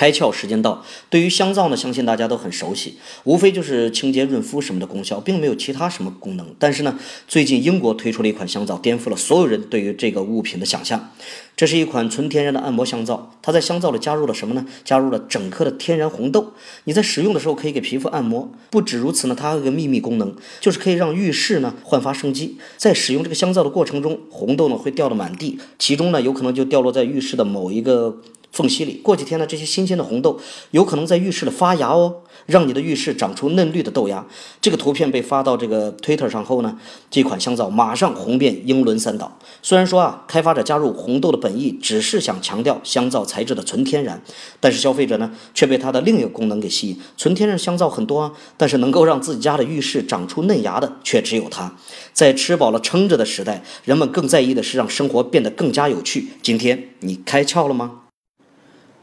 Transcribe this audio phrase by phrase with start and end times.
[0.00, 0.82] 开窍时间到。
[1.10, 6.46] 对于香皂呢，相信大家都很熟悉，无非就是清洁润肤什么的功效，并没有其他什么功能。
[6.58, 11.10] 但是呢，最近英国推出了一款香皂，颠覆了所有人对于这个物品的想象。
[11.54, 14.64] 这是一款纯天然的按摩香皂，它在香皂里加入了什么呢？
[14.82, 16.54] 加入了整颗的天然红豆。
[16.84, 18.50] 你在使用的时候可以给皮肤按摩。
[18.70, 22.56] 不止如此呢，它还有个秘密功能，就是可以让浴室呢焕发生机。
[22.78, 28.16] 在使用这个香皂的过程中，红豆呢会掉的满地，其中呢有可能就掉落在浴室的某一个。
[28.52, 30.38] 缝隙里，过几天呢，这些新鲜的红豆
[30.72, 34.26] 有可能在浴室里发芽哦，让你的浴室长出嫩绿的豆芽。
[34.60, 36.76] 这个图片被发到这个 Twitter 上后呢，
[37.10, 39.38] 这款香皂马上红遍英伦三岛。
[39.62, 44.20] 虽然说啊，开发者加入红豆的本意只是想强调香皂材质的纯天然，
[44.58, 46.98] 但是消费者呢却被它的另一个功能给吸引。
[47.16, 51.76] 纯天然香皂很多啊，但是能够让自己家的浴室长出嫩芽的却只有它。
[52.12, 56.30] 在吃饱了撑着的时代，人们更在意的是让生活变得更加有趣。
[56.42, 57.92] 今天你开窍了吗？